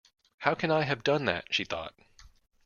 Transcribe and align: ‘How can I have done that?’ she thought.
‘How 0.39 0.55
can 0.55 0.71
I 0.71 0.81
have 0.81 1.03
done 1.03 1.25
that?’ 1.25 1.53
she 1.53 1.63
thought. 1.63 1.93